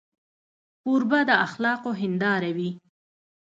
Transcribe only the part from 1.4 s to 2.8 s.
اخلاقو هنداره وي.